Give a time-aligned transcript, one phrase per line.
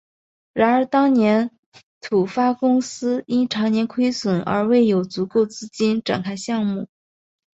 [0.53, 1.51] 然而当年
[1.99, 6.87] 土发公司因长年亏损而未有足够资金展开项目。